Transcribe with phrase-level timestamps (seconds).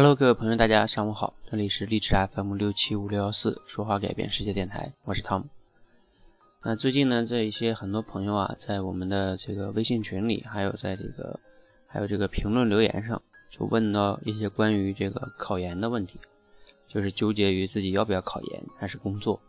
[0.00, 5.48] Hello，各位朋友，大家上午好，这里是励志 FM 六七五六幺四说话改变世界电台，我是汤姆。
[6.62, 11.40] 那最近呢，这一些很多朋友啊，在我们的这个微信群里，还有在这个
[11.88, 16.20] 还有这个评论留言上，就问到一些关于这个考研的问题，
[16.86, 19.40] 就是纠结于自己要不要考研还是工作。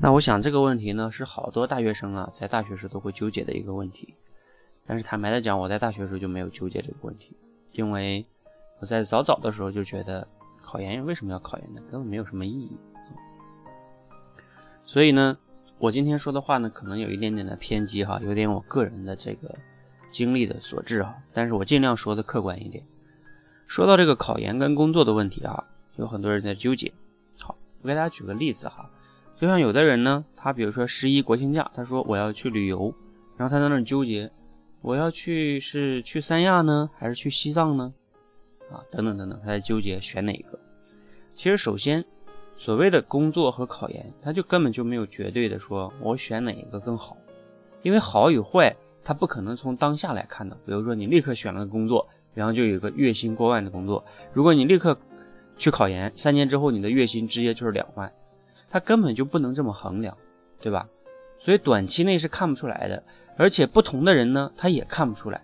[0.00, 4.14] 那我想这个问题呢，是好多大学生啊，在大学时都会纠结的一个问题。
[4.86, 7.36] 但是坦白的讲，我在大学时候就没有纠结这个问题，
[7.72, 8.24] 因为。
[8.80, 10.26] 我在早早的时候就觉得，
[10.62, 11.82] 考研为什么要考研呢？
[11.90, 12.76] 根本没有什么意义。
[14.84, 15.36] 所以呢，
[15.78, 19.54] 我今天说的话呢，可能有一点点的偏激哈，有点我个人的这个
[20.10, 21.14] 经历的所致哈。
[21.32, 22.82] 但是我尽量说的客观一点。
[23.66, 25.62] 说到这个考研跟工作的问题哈，
[25.96, 26.92] 有很多人在纠结。
[27.40, 28.90] 好，我给大家举个例子哈，
[29.38, 32.92] 就像有的人呢，他比如说十一国庆假，他说我要去旅游，
[33.36, 34.32] 然后他在那纠结，
[34.80, 37.92] 我要去是去三亚呢，还是去西藏呢？
[38.72, 40.58] 啊，等等等等，他在纠结选哪一个。
[41.34, 42.04] 其实，首先，
[42.56, 47.16] 所谓的工作和考研，他就根本就没有绝对的说我选哪一个更好，
[47.82, 50.56] 因为好与坏，他不可能从当下来看的。
[50.66, 54.96] 比如说，你立刻选了个工作，然后就有一个月薪过万的工作；如果你立刻
[55.56, 58.12] 去考研，三年之后你的月薪直接就是两万，
[58.68, 60.16] 他根本就不能这么衡量，
[60.60, 60.86] 对吧？
[61.38, 63.02] 所以短期内是看不出来的，
[63.36, 65.42] 而且不同的人呢，他也看不出来。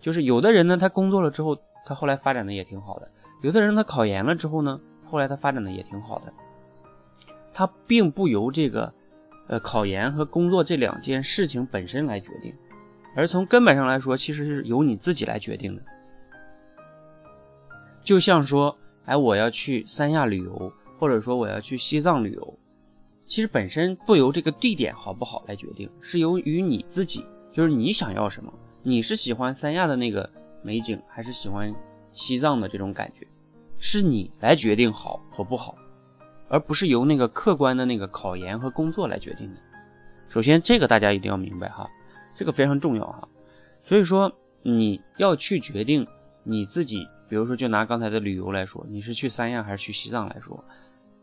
[0.00, 1.58] 就是有的人呢，他工作了之后。
[1.84, 3.10] 他后来发展的也挺好的，
[3.42, 6.32] 有的人他考研了之后呢，后来他发展的也挺好的。
[7.52, 8.92] 他并不由这个，
[9.48, 12.54] 呃，考研和工作这两件事情本身来决定，
[13.16, 15.82] 而从根本上来说，其实是由你自己来决定的。
[18.04, 22.58] 就像说，哎，我要去三亚旅游，或者说我要去西藏旅游，
[23.26, 30.30] 其实本身不由这个地点好不好来决定，是由于你自己，就是你想要什么，你是喜欢三亚的那个。
[30.62, 31.74] 美景还是喜欢
[32.12, 33.26] 西藏的这种感觉，
[33.78, 35.74] 是你来决定好和不好，
[36.48, 39.62] 而不是由那个客观的那个考研和工作来决定的。
[40.28, 41.88] 首先，这个大家一定要明白哈，
[42.34, 43.28] 这个非常重要哈。
[43.80, 44.30] 所以说，
[44.62, 46.06] 你要去决定
[46.44, 50.62] 你自己，比如说就拿刚才的旅游来说，你是去三亚还是去西藏来说，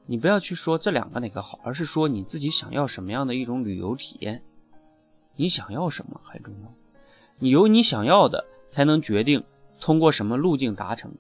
[0.06, 4.42] 你不要去说这两个哪个好，而是说你自己想要什么样的一种旅游体验，
[5.36, 6.74] 你想要什么很重要，
[7.40, 8.44] 你有你想要的。
[8.70, 9.44] 才能决定
[9.80, 11.12] 通过什么路径达成。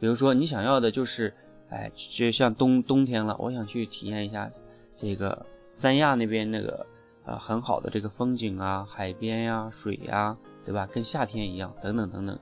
[0.00, 1.34] 比如说，你想要的就是，
[1.70, 4.50] 哎，就像冬冬天了，我想去体验一下
[4.94, 6.86] 这个三亚那边那个
[7.24, 10.86] 呃很好的这个风景啊，海边呀、水呀，对吧？
[10.86, 12.38] 跟夏天一样，等等等等。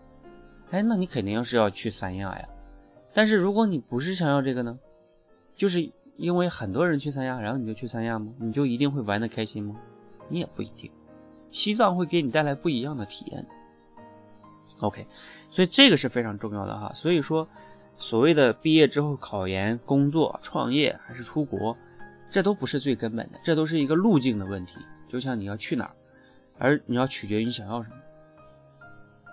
[0.71, 2.49] 哎，那你肯定是要去三亚呀。
[3.15, 4.79] 但是如果你不是想要这个呢，
[5.55, 8.33] 就是因为很多人去三亚，然后你就去三亚吗？
[8.39, 9.77] 你就一定会玩的开心吗？
[10.29, 10.91] 你也不一定。
[11.51, 13.49] 西藏会给你带来不一样的体验的。
[14.81, 15.07] OK，
[15.51, 16.93] 所以这个是非常重要的哈。
[16.95, 17.49] 所以说，
[17.97, 21.77] 所谓的毕业之后考研、工作、创业还是出国，
[22.31, 24.79] 这都不是最根本的，这都是一个路径的问题。
[25.09, 25.95] 就像你要去哪儿，
[26.59, 27.97] 而你要取决于你想要什么。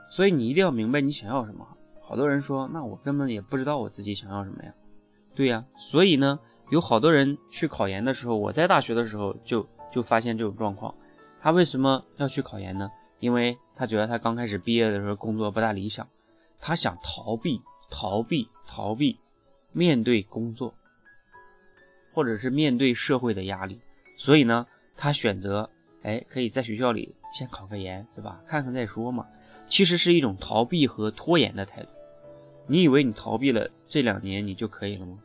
[0.10, 1.68] 所以你一定要明白你想要什么。
[2.00, 4.74] 好多人说，那我根本也不知道我自己想要什么呀。
[5.34, 6.40] 对呀，所以呢，
[6.70, 10.94] 有好多人去考研的时候，我在大学的时候就就发现这种状况。
[11.42, 12.90] 他为什么要去考研呢？
[13.24, 16.06] 因为他觉得他刚开始毕业的时候工作不大理想，
[16.60, 19.18] 他想逃避、逃避、逃避
[19.72, 20.74] 面对工作，
[22.14, 23.80] 或者是面对社会的压力，
[24.18, 24.68] 所以呢，
[24.98, 25.70] 他选择
[26.02, 28.42] 哎，可以在学校里先考个研，对吧？
[28.46, 29.26] 看看再说嘛。
[29.70, 31.88] 其实是一种逃避和拖延的态度。
[32.68, 35.18] 你以为你逃避了这两年你就可以了吗？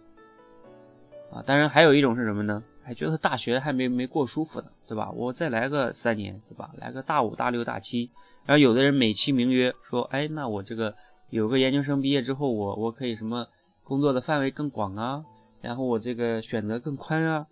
[1.32, 2.62] 啊，当然还有一种是什么呢？
[2.80, 5.10] 还觉得大学还没没过舒服呢，对吧？
[5.10, 6.70] 我再来个三年，对吧？
[6.78, 8.10] 来个大五、大六、大七，
[8.46, 10.94] 然后有的人美其名曰说，哎，那我这个
[11.28, 13.46] 有个研究生毕业之后，我我可以什么
[13.84, 15.22] 工作的范围更广啊，
[15.60, 17.46] 然后我这个选择更宽啊，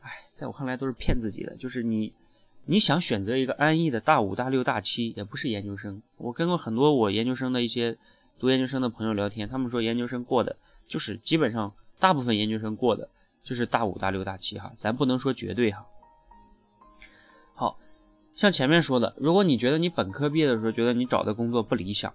[0.00, 1.56] 哎，在我看来都是骗自己的。
[1.56, 2.12] 就是你
[2.66, 6.02] 你想选择一个安逸的大五、大六、大七，也不是研究生。
[6.16, 7.96] 我跟过很多我研究生的一些
[8.38, 10.56] 读研究生的朋友聊天，他们说研究生过的
[10.88, 13.08] 就是基本上大部分研究生过的。
[13.42, 15.86] 就是大五、大六、大七哈，咱不能说绝对哈。
[17.60, 17.78] 好
[18.32, 22.10] 像前面说的，如果你觉得你本科毕业的时候觉得你找的工作不理想，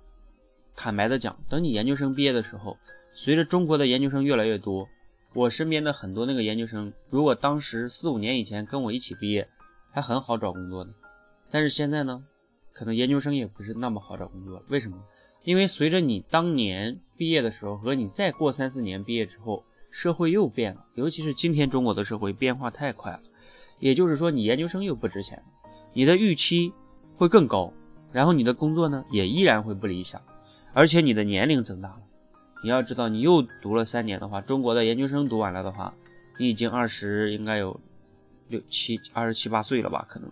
[0.76, 2.76] 坦白的讲，等你研究生毕业的时候，
[3.14, 4.90] 随着中国的研究生越来越多，
[5.36, 9.48] 我身边的很多那个研究生，如果当时四五年以前跟我一起毕业，
[9.92, 10.92] 还很好找工作呢，
[11.52, 12.24] 但是现在呢，
[12.74, 14.64] 可能研究生也不是那么好找工作。
[14.70, 14.98] 为什么？
[15.44, 19.64] 因为随着你当年毕业的时候和你再过三四年毕业之后。
[19.92, 23.22] 社会又变了，尤其是今天中国的社会变化太快了。
[23.80, 25.42] 也就是说，你研究生又不值钱，
[25.94, 26.74] 你的预期
[27.18, 27.74] 会更高，
[28.12, 30.22] 然后你的工作呢也依然会不理想，
[30.74, 32.02] 而且你的年龄增大了，
[32.64, 35.94] 你要知道，你又读了三年的话，中国的研究生读完了的话，
[36.40, 37.80] 你已经二十，应该有
[38.48, 40.06] 六七二十七八岁了吧？
[40.10, 40.32] 可能，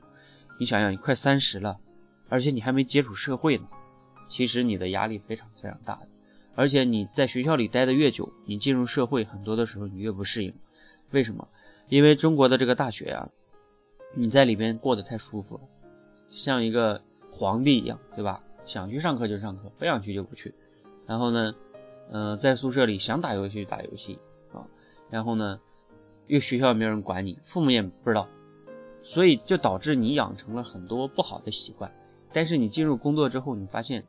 [0.59, 1.77] 你想想，你快三十了，
[2.29, 3.67] 而且你还没接触社会呢，
[4.27, 6.07] 其实你的压力非常非常大的。
[6.55, 10.53] 而且你在学校里待的越久，你进入社会很多的时候你越不适应。
[11.11, 11.47] 为什么？
[11.89, 13.29] 因为中国的这个大学啊，
[14.13, 15.61] 你在里边过得太舒服了，
[16.29, 17.01] 像一个
[17.31, 18.41] 皇帝一样，对吧？
[18.65, 20.53] 想去上课就上课，不想去就不去。
[21.05, 21.53] 然后呢，
[22.11, 24.17] 嗯，在宿舍里想打游戏就打游戏
[24.53, 24.65] 啊。
[25.09, 25.59] 然后呢，
[26.27, 28.27] 因为学校没有人管你，父母也不知道，
[29.01, 31.91] 所以就导致你养成了很多不好的习惯。
[32.31, 34.03] 但是你进入工作之后，你发现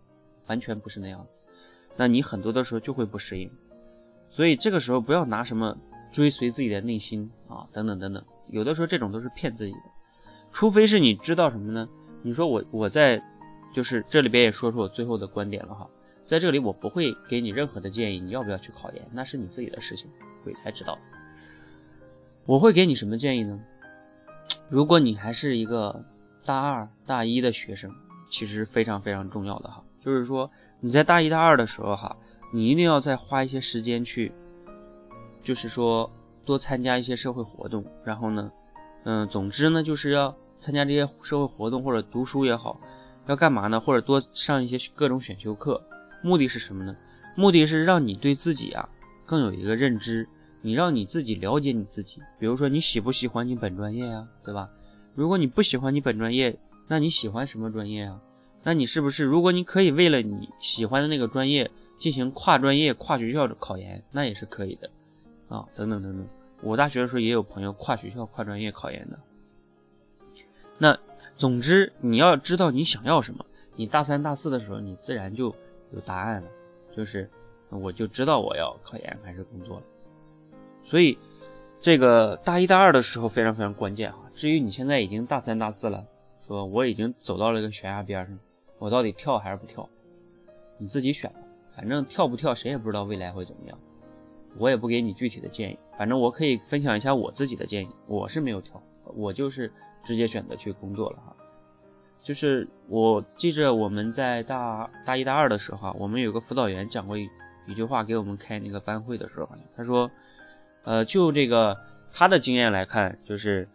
[0.47, 1.27] 完全不是那样的。
[1.97, 3.51] 那你很多的时候就会不适应，
[4.31, 5.77] 所以这个时候不要拿什么
[6.15, 9.79] 追随自己的内心啊，等等等等，有的时候这种都是骗自己的，
[10.53, 11.89] 除非是你知道什么呢？
[12.23, 13.21] 你说我我在
[13.75, 15.91] 就是这里边也说出我最后的观点了哈，
[16.25, 20.09] 在这里我不会给你任何的建议，你要不要去考研那是你自己的事情，
[20.45, 20.97] 鬼才知道。
[22.47, 23.61] 我会给你什么建议呢？
[24.69, 26.05] 如果你还是一个
[26.45, 27.93] 大二大一的学生，
[28.31, 30.51] 其实非常非常重要的哈，就是说。
[30.81, 32.15] 你在大一、大二的时候，哈，
[32.53, 34.31] 你一定要再花一些时间去，
[35.45, 36.11] 就是说
[36.45, 37.85] 多参加一些社会活动。
[38.05, 38.51] 然后呢，
[39.05, 42.81] 嗯，总之呢，就是要参加这些社会活动或者读书也好，
[43.27, 43.79] 要干嘛呢？
[43.79, 45.81] 或者多上一些各种选修课。
[46.23, 46.97] 目的是什么呢？
[47.37, 48.89] 目的是让你对自己啊
[49.27, 50.27] 更有一个认知，
[50.63, 52.21] 你让你自己了解你自己。
[52.39, 54.69] 比如说你喜不喜欢你本专业啊，对吧？
[55.15, 56.59] 如果你不喜欢你本专业，
[56.89, 58.21] 那你喜欢什么专业啊？
[58.63, 64.89] 那你是不是，如果你可以为了你喜欢的那个专业进行跨专业、跨学校的考研，那也是可以的，
[65.49, 66.27] 啊，等等等等。
[66.63, 69.19] 我大学的时候也有朋友跨学校、跨专业考研的。
[70.79, 70.99] 那
[71.37, 73.45] 总之你要知道你想要什么，
[73.77, 75.55] 你大三、大四的时候你自然就
[75.93, 76.49] 有答案了，
[76.97, 77.29] 就是
[77.69, 79.83] 我就知道我要考研还是工作了。
[80.83, 81.19] 所以
[81.81, 84.19] 这个大一、大二的时候非常非常关键啊。
[84.35, 86.05] 至于你现在已经大三、大四了，
[86.47, 88.39] 说我已经走到了一个悬崖边上。
[88.79, 89.89] 我到底跳还是不跳？
[90.79, 91.39] 你自己选吧。
[91.77, 93.79] 反正跳不跳，谁也不知道未来会怎么样。
[94.59, 95.79] 我也不给你具体的建议。
[95.99, 97.89] 反正我可以分享一下我自己的建议。
[98.07, 98.83] 我是没有跳，
[99.15, 99.73] 我就是
[100.03, 101.37] 直接选择去工作了哈。
[102.23, 107.29] 就是我记着我们在大大一、大二的时候，我们有个辅导员讲过一
[107.67, 110.11] 一句话，给我们开那个班会的时候，他说
[110.85, 111.79] ：“呃，就这个
[112.13, 113.69] 他的经验来看，就是。”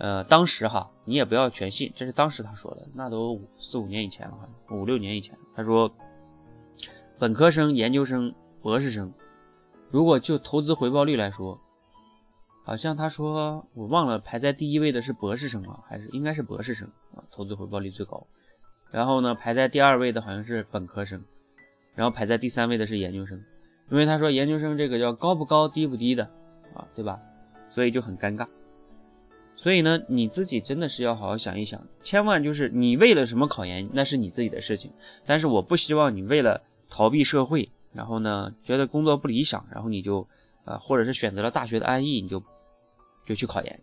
[0.00, 5.36] 呃，当时哈，你也不要全信，这是当时他说的，那都四五年以前了，五六年以前。
[5.56, 5.92] 他说，
[7.18, 8.32] 本科生、研究生、
[8.62, 9.12] 博士生，
[9.90, 11.60] 如果就投资回报率来说，
[12.64, 18.26] 好像他说我忘了排在第一位的是博士生了，还是应该是博士生啊，投资回报率最高。
[18.90, 21.24] 然后呢，排在第二位的好像是本科生，
[21.94, 23.42] 然后排在第三位的是研究生，
[23.90, 26.24] 因为他说研究生这个叫高不高低不低的
[26.74, 27.18] 啊，对吧？
[27.70, 28.46] 所以就很尴尬。
[29.56, 34.92] 所以呢，你自己真的是要好好想一想，千万就是你为了什么考研，那是你自己的事情。
[35.26, 40.24] 但是我不希望你为了逃避社会，然后呢，觉得工作不理想，然后你就，
[40.64, 42.40] 呃，或者是选择了大学的安逸，你就
[43.26, 43.80] 就去考研。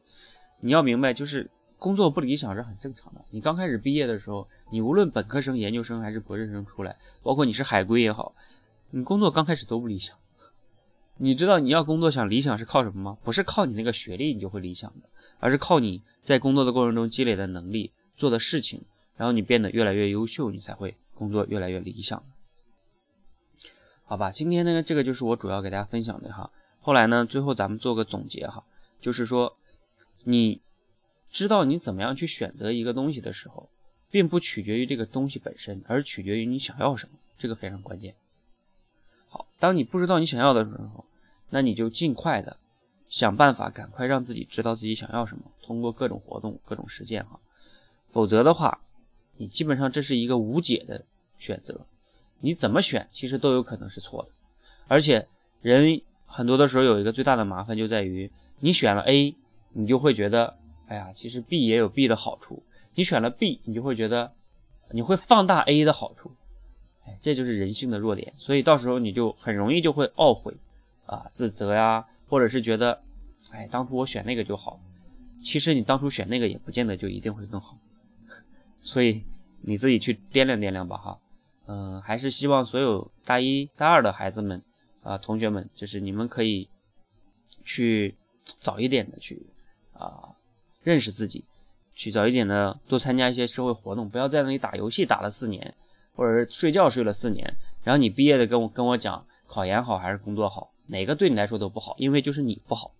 [0.61, 3.19] 你要明白，就是工作不理想是很正常的。
[3.29, 8.33] 你刚开始毕业的时候，你无论本科生、研究生还是博士生出来，包括你是海归也好，
[8.89, 10.15] 你工作刚开始都不理想。
[11.17, 13.17] 你知道你要工作想理想是靠什么吗？
[13.21, 15.09] 不是靠你那个学历你就会理想的。
[15.39, 18.81] 而是靠你在工作的过程中积累的能力、做的事情，
[19.17, 22.23] 然后你变得越来越优秀，你才会工作越来越理想。
[24.07, 26.51] 好吧，今天呢，这个就是我主要给大家分享的哈。
[26.79, 28.63] 后来呢，最后咱们做个总结哈，
[29.01, 29.57] 就是说，
[30.23, 30.61] 你
[31.31, 33.67] 知道你怎么样去选择一个东西的时候，
[34.11, 38.15] 并不取决于这个东西本身，而取决于你想要什么，这个非常关键。
[39.27, 41.03] 好，当你不知道你想要的时候，
[41.49, 42.57] 那你就尽快的。
[43.07, 47.39] 想办法赶快让自己知道自己想要什么，通过各种活动、各种实践哈，
[48.09, 48.81] 否则的话，
[49.37, 51.05] 你基本上这是一个无解的
[51.37, 51.85] 选择，
[52.45, 54.29] 你怎么选其实都有可能是错的，
[54.87, 55.27] 而且
[55.63, 59.35] 人很多的时候有一个最大的麻烦就在于，你选了 A，
[59.73, 62.61] 你就会觉得，哎呀，其实 B 也有 B 的好处，
[62.93, 64.31] 你选了 B，你就会觉得
[64.91, 66.31] 你会放大 A 的好处，
[67.07, 70.53] 哎，这就是人性的弱点，所以到时候你就很容易就会懊悔
[71.07, 72.05] 啊、自责呀。
[72.27, 73.03] 或者是觉得，
[73.51, 74.79] 哎，当初我选那个就好，
[75.43, 77.77] 其实你当初选那个也不见得就一定会更好，
[78.79, 79.23] 所以
[79.61, 81.19] 你自己去掂量掂量吧，哈，
[81.67, 84.61] 嗯，还是希望所有大一、大二的孩子们
[85.03, 86.67] 啊，同学们，就是你们可以
[87.63, 88.15] 去
[88.59, 89.45] 早一点的去
[89.93, 90.35] 啊
[90.83, 91.43] 认识自己，
[91.93, 95.73] 去早一点的多参加一些社会活动，不要在那里打游戏打了四年，
[96.15, 99.25] 或者是睡觉睡了四年，然后你毕业的跟我跟我讲。
[99.47, 102.91] 考研好还是工作好，哪个对你来说都不好，因为就是你不好。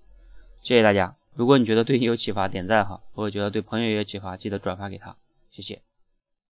[0.62, 5.18] 谢谢大家，如果你觉得对你有启发，点赞哈；如果觉得对朋友也有启发，记得转发给他，
[5.50, 5.82] 谢谢。